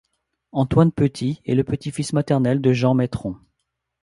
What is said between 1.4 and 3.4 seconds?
est le petit-fils maternel de Jean Maitron.